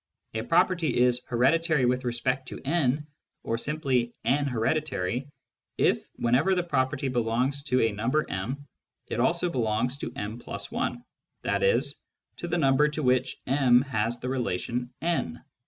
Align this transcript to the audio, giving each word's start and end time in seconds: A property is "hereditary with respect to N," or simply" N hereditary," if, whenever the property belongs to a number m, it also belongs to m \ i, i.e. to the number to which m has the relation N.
A 0.33 0.41
property 0.41 0.97
is 0.99 1.21
"hereditary 1.27 1.85
with 1.85 2.05
respect 2.05 2.47
to 2.47 2.59
N," 2.65 3.05
or 3.43 3.55
simply" 3.59 4.15
N 4.25 4.45
hereditary," 4.47 5.27
if, 5.77 6.03
whenever 6.15 6.55
the 6.55 6.63
property 6.63 7.07
belongs 7.07 7.61
to 7.65 7.79
a 7.81 7.91
number 7.91 8.25
m, 8.27 8.65
it 9.05 9.19
also 9.19 9.47
belongs 9.51 9.99
to 9.99 10.11
m 10.15 10.41
\ 10.45 10.71
i, 10.73 10.93
i.e. 11.47 11.81
to 12.37 12.47
the 12.47 12.57
number 12.57 12.87
to 12.87 13.03
which 13.03 13.37
m 13.45 13.83
has 13.83 14.17
the 14.19 14.27
relation 14.29 14.91
N. 15.03 15.43